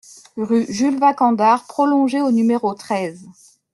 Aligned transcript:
Rue 0.35 0.65
Jules 0.67 0.97
Vacandard 0.97 1.65
Prolongée 1.67 2.21
au 2.23 2.31
numéro 2.31 2.73
treize 2.73 3.29